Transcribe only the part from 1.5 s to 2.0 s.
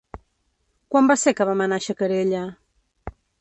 vam anar a